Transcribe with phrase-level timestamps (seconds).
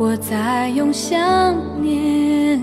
[0.00, 2.62] 我在用想念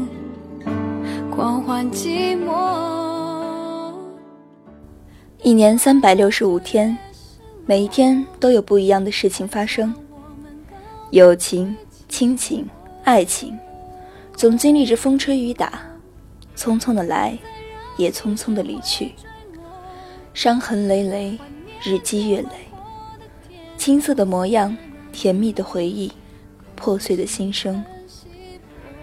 [1.29, 3.93] 狂欢寂寞。
[5.43, 6.97] 一年三百六十五天，
[7.65, 9.93] 每一天都有不一样的事情发生。
[11.11, 11.75] 友情、
[12.07, 12.65] 亲情、
[13.03, 13.59] 爱情，
[14.33, 15.73] 总经历着风吹雨打，
[16.55, 17.37] 匆匆的来，
[17.97, 19.11] 也匆匆的离去。
[20.33, 21.37] 伤痕累累，
[21.83, 22.47] 日积月累，
[23.75, 24.77] 青涩的模样，
[25.11, 26.09] 甜蜜的回忆，
[26.75, 27.83] 破碎的心声。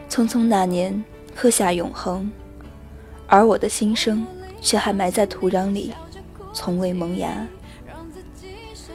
[0.09, 1.03] 匆匆那年，
[1.35, 2.31] 刻下永恒，
[3.27, 4.27] 而我的心声
[4.61, 5.93] 却还埋在土壤里，
[6.53, 7.47] 从未萌芽。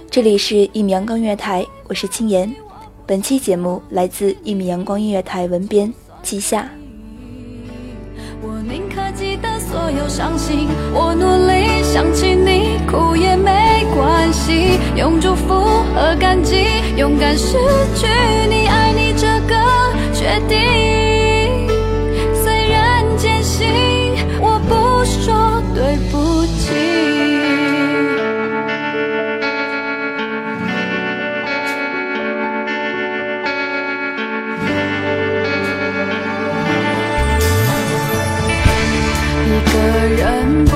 [0.09, 2.53] 这里是一米阳光音乐台，我是青言。
[3.05, 6.69] 本期节目来自一米阳光音乐台文编季夏。
[8.41, 12.77] 我宁可记得所有伤心，我努力想起你，
[16.07, 17.57] 福和感激，勇敢失
[17.93, 18.07] 去
[18.49, 19.55] 你，爱你这个
[20.13, 21.67] 决定。
[22.33, 26.71] 虽然艰辛，我不说对不起。
[39.45, 39.75] 一个
[40.15, 40.71] 人不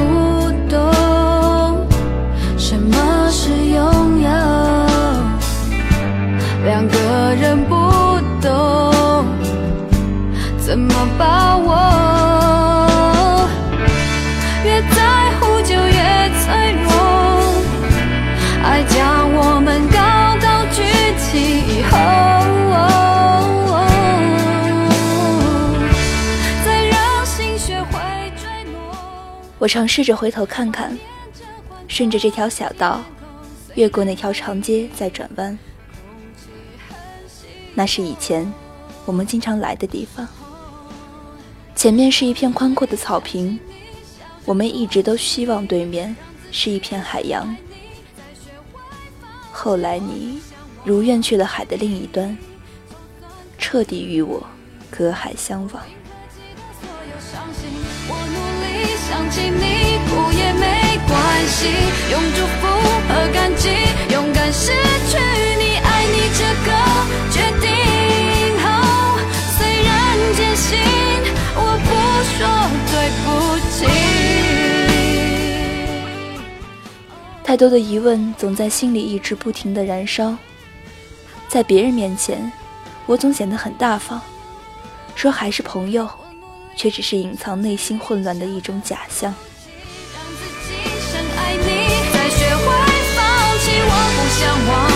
[11.21, 11.69] 把我。
[14.65, 16.01] 越在乎就越
[16.41, 16.89] 脆弱，
[18.63, 19.99] 爱将我们高
[20.41, 20.81] 高举
[21.19, 21.29] 起
[21.77, 21.93] 以后。
[26.65, 27.99] 再让心学会
[28.35, 28.79] 坠落。
[29.59, 30.97] 我尝试着回头看看，
[31.87, 33.01] 顺着这条小道，
[33.75, 35.55] 越过那条长街，再转弯。
[37.75, 38.51] 那是以前
[39.05, 40.27] 我们经常来的地方。
[41.75, 43.59] 前面是一片宽阔的草坪，
[44.45, 46.15] 我们一直都希望对面
[46.51, 47.55] 是一片海洋。
[49.51, 50.39] 后来你
[50.83, 52.37] 如愿去了海的另一端，
[53.57, 54.45] 彻底与我
[54.89, 55.83] 隔海相望。
[58.07, 61.17] 我努力想起你，哭也没关
[61.47, 61.67] 系，
[62.11, 62.67] 用祝福
[63.07, 63.69] 和感激，
[64.13, 64.71] 勇敢失
[65.09, 65.17] 去
[65.57, 66.69] 你，爱你这个
[67.31, 67.69] 决定。
[68.59, 68.65] 后，
[69.57, 69.89] 虽然
[70.35, 70.69] 艰辛，
[71.55, 71.89] 我不
[72.37, 72.39] 说
[72.91, 72.93] 对
[73.23, 73.25] 不
[73.69, 73.85] 起。
[77.43, 80.35] 太多的疑问总在心里一直不停的燃烧，
[81.49, 82.51] 在别人面前，
[83.05, 84.21] 我总显得很大方，
[85.15, 86.09] 说还是朋友，
[86.77, 89.33] 却只是隐藏内心混乱的一种假象。
[90.13, 90.75] 让自己
[91.11, 91.65] 深爱你，
[92.13, 92.63] 再学会
[93.15, 93.19] 放
[93.59, 93.65] 弃。
[93.83, 94.90] 我不想忘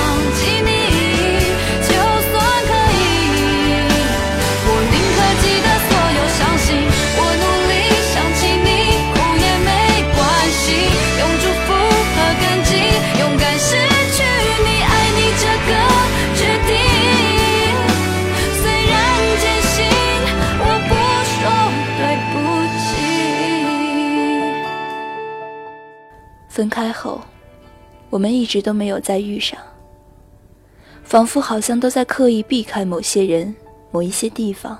[26.55, 27.19] 分开后，
[28.09, 29.59] 我们一直都没有再遇上，
[31.03, 33.53] 仿佛好像都在刻意避开某些人、
[33.91, 34.79] 某一些地方。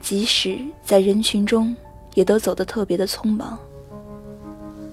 [0.00, 1.76] 即使在人群中，
[2.14, 3.58] 也都走得特别的匆忙，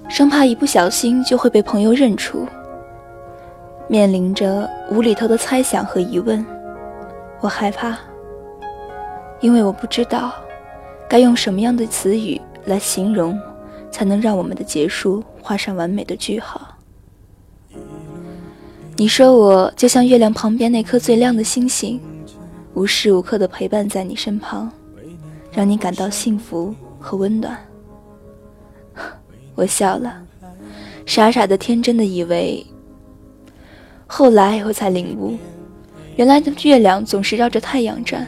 [0.10, 2.46] 生怕一不小心就会被朋友认出。
[3.88, 6.46] 面临着无厘头的猜想和疑问，
[7.40, 7.98] 我害怕，
[9.40, 10.34] 因为我不知道
[11.08, 13.40] 该用什么样的词语来形容。
[13.98, 16.78] 才能让我们的结束画上完美的句号。
[18.96, 22.00] 你说我就像月亮旁边那颗最亮的星星，
[22.76, 24.72] 无时无刻的陪伴在你身旁，
[25.52, 27.58] 让你感到幸福和温暖。
[29.56, 30.22] 我笑了，
[31.08, 32.64] 傻傻的、天真的以为。
[34.06, 35.40] 后来我才领悟，
[36.18, 38.28] 原来的月亮总是绕着太阳转，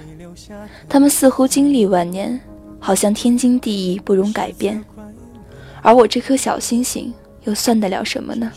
[0.90, 2.42] 它们似乎经历万年，
[2.80, 4.84] 好像天经地义，不容改变。
[5.82, 8.52] 而我这颗小星星又算得了什么呢？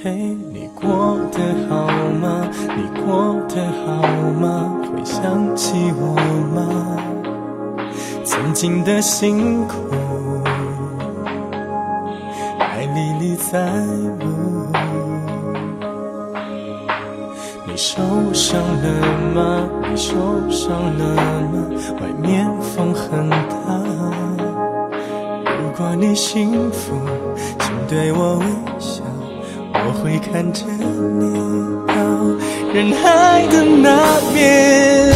[0.00, 0.14] 嘿，
[0.52, 1.38] 你过得
[1.68, 1.88] 好
[2.20, 2.48] 吗？
[2.76, 4.02] 你过得好
[4.40, 4.80] 吗？
[4.84, 6.14] 会想起我
[6.54, 6.96] 吗？
[8.24, 9.74] 曾经的辛苦，
[12.58, 13.60] 还历历在
[14.20, 14.37] 目。
[17.78, 18.02] 受
[18.34, 18.88] 伤了
[19.32, 19.68] 吗？
[19.88, 20.12] 你受
[20.50, 21.64] 伤了吗？
[22.00, 23.46] 外面风很大。
[25.44, 26.96] 如果你幸福，
[27.60, 28.46] 请对我微
[28.80, 29.04] 笑，
[29.72, 31.38] 我会看着你
[31.86, 31.94] 到
[32.74, 35.14] 人海的那边。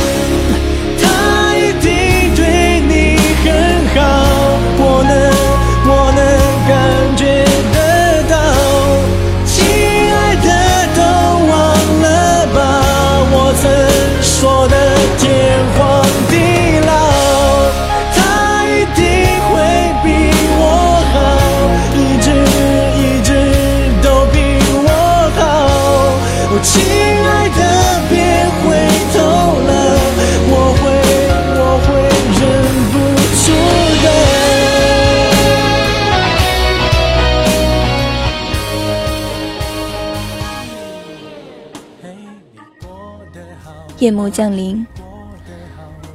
[44.03, 44.85] 夜幕降临，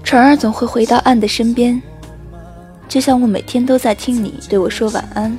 [0.04, 1.81] 船儿总会回到岸的身边，
[2.89, 5.38] 就像我每天都在听你对我说晚安，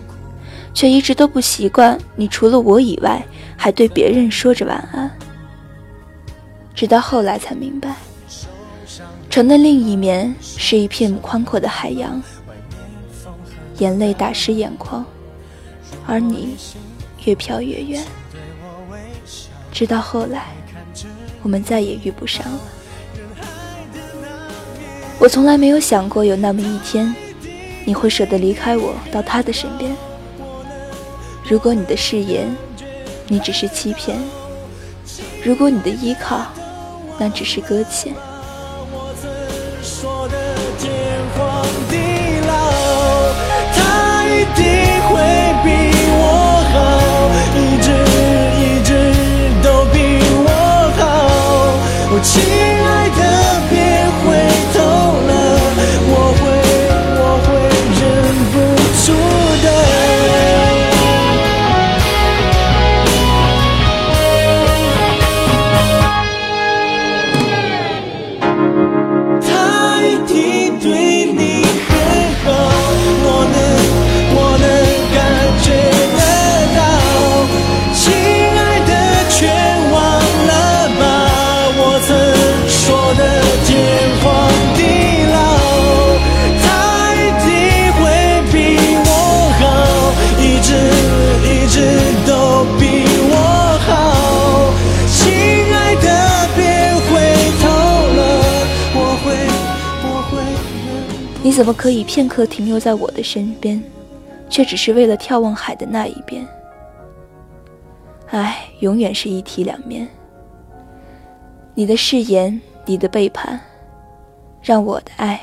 [0.73, 3.23] 却一直都不习惯你除了我以外
[3.55, 5.11] 还对别人说着晚安。
[6.75, 7.95] 直到后来才明白，
[9.29, 12.19] 船的另一面是一片宽阔的海洋，
[13.77, 15.05] 眼泪打湿眼眶，
[16.06, 16.56] 而你
[17.27, 18.03] 越飘越远。
[19.71, 20.57] 直到后来。
[21.43, 22.61] 我们再也遇不上了。
[25.19, 27.14] 我从来没有想过有那么一天，
[27.85, 29.96] 你会舍得离开我到他的身边。
[31.49, 32.46] 如果你的誓言，
[33.26, 34.17] 你只是欺骗；
[35.43, 36.46] 如果你的依靠，
[37.19, 38.12] 那只是搁浅。
[44.31, 44.64] 一定
[45.08, 45.14] 会
[45.64, 45.88] 比
[52.37, 52.67] 的，
[101.59, 103.83] 怎么可以片刻停留在我的身边，
[104.49, 106.47] 却只是为了眺望海的那一边？
[108.31, 110.07] 爱永远是一体两面。
[111.75, 113.59] 你的誓言，你的背叛，
[114.62, 115.41] 让我的爱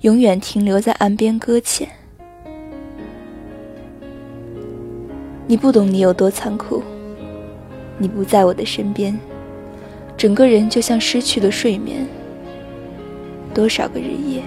[0.00, 1.86] 永远停留在岸边搁浅。
[5.46, 6.82] 你不懂你有多残酷。
[7.98, 9.20] 你不在我的身边，
[10.16, 12.08] 整个人就像失去了睡眠。
[13.52, 14.42] 多少个日夜。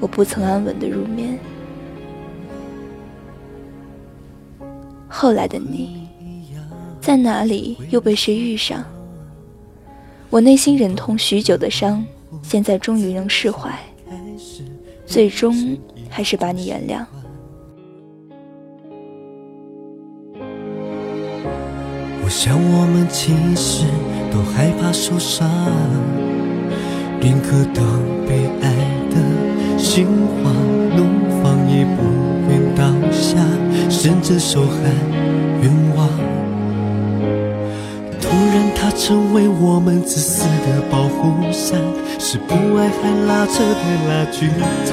[0.00, 1.38] 我不曾安稳的入眠。
[5.06, 6.08] 后来的你，
[7.00, 8.82] 在哪里又被谁遇上？
[10.30, 12.04] 我内心忍痛许久的伤，
[12.42, 13.70] 现在终于能释怀。
[15.04, 15.76] 最终，
[16.08, 17.04] 还是把你原谅？
[22.22, 23.84] 我想我们其实
[24.32, 25.50] 都害怕受伤，
[27.20, 27.82] 连颗到
[28.24, 28.72] 被爱
[29.80, 30.06] 心
[30.42, 30.50] 花
[30.94, 31.06] 怒
[31.42, 32.02] 放也不
[32.48, 33.36] 愿倒下，
[33.88, 34.76] 甚至受害
[35.62, 36.08] 冤枉。
[38.20, 41.80] 突然，他成为我们自私的保护伞，
[42.18, 44.48] 是不爱还拉扯的拉锯
[44.84, 44.90] 战。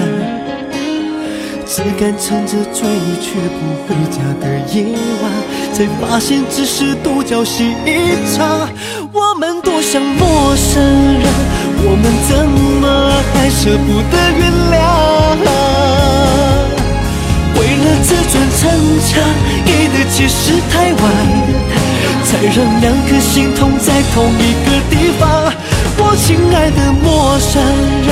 [1.69, 2.87] 只敢趁着醉
[3.21, 5.29] 却不回家的夜晚，
[5.73, 8.69] 才发现只是独角戏一场。
[9.11, 11.27] 我们多像陌生人，
[11.83, 12.47] 我们怎
[12.81, 14.15] 么还舍不得
[20.09, 21.01] 其实太晚，
[22.23, 25.53] 才让两颗心痛在同一个地方。
[25.99, 27.61] 我亲爱的陌生
[28.05, 28.09] 人，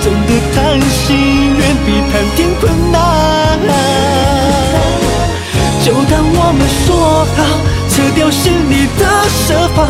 [0.00, 0.56] 真的谈
[0.90, 1.16] 心
[1.56, 2.62] 远比谈天困
[2.92, 2.96] 难。
[5.84, 7.38] 就当我们说好，
[7.88, 9.02] 撤掉心里的
[9.46, 9.88] 设防，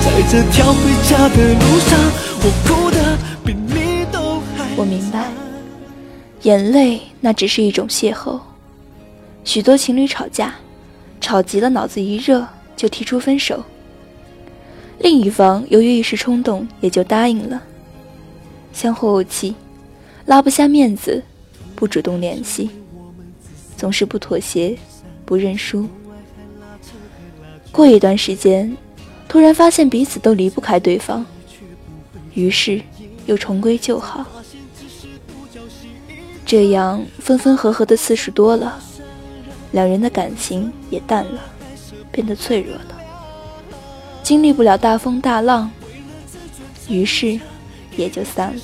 [0.00, 1.90] 在这条回家的路上，
[2.40, 2.96] 我哭的
[3.44, 4.64] 比你都还。
[4.76, 5.24] 我明白，
[6.42, 8.40] 眼泪那只是一种邂逅。
[9.44, 10.54] 许多情侣吵架，
[11.20, 12.46] 吵急了，脑子一热
[12.76, 13.64] 就提出分手。
[14.98, 17.62] 另一方由于一时冲动，也就答应了。
[18.72, 19.54] 相互怄气，
[20.26, 21.22] 拉不下面子，
[21.74, 22.70] 不主动联系，
[23.76, 24.76] 总是不妥协，
[25.24, 25.86] 不认输。
[27.72, 28.74] 过一段时间，
[29.28, 31.24] 突然发现彼此都离不开对方，
[32.34, 32.80] 于是
[33.26, 34.24] 又重归旧好。
[36.46, 38.78] 这样分分合合的次数多了，
[39.76, 41.38] 两人的感情也淡了，
[42.10, 42.98] 变得脆弱了。
[44.22, 45.70] 经历不了大风大浪，
[46.88, 47.38] 于是
[47.94, 48.62] 也就散了。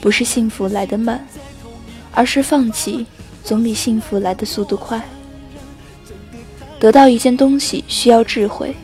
[0.00, 1.24] 不是幸福来得慢，
[2.10, 3.06] 而是放弃
[3.44, 5.00] 总比幸福来的速度快。
[6.80, 8.74] 得到一件东西需要智慧，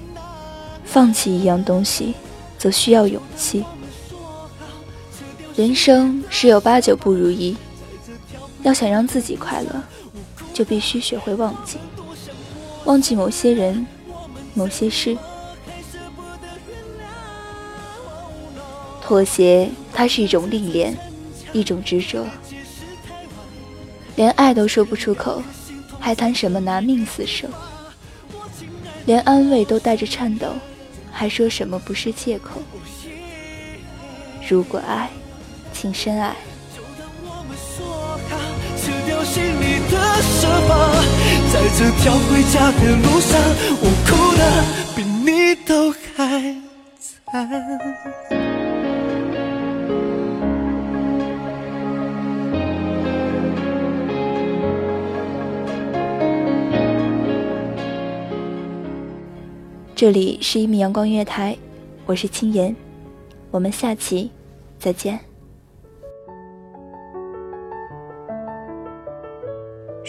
[0.85, 2.15] 放弃一样东西
[2.57, 3.65] 则需要勇气。
[5.57, 7.57] 人生十有八九不如意，
[8.63, 9.83] 要想让自己快乐，
[10.55, 11.77] 就必须学会忘记，
[12.87, 13.87] 忘记某些人。
[14.57, 15.19] 某些事，
[19.03, 20.97] 妥协，它是一种历练，
[21.53, 22.25] 一种执着。
[24.15, 25.43] 连爱都说不出口，
[25.99, 27.49] 还谈什么拿命厮守？
[29.07, 30.55] 连安慰都带着颤抖，
[31.11, 32.63] 还说什么不是借口？
[34.49, 35.11] 如果爱，
[35.73, 36.37] 请深爱。
[41.53, 43.41] 在这条回家的路上，
[43.81, 44.43] 我哭的
[44.97, 46.55] 比你都还
[46.99, 47.49] 惨。
[59.95, 61.57] 这里是一米阳光音乐台，
[62.05, 62.75] 我是青言，
[63.51, 64.31] 我们下期
[64.79, 65.34] 再见。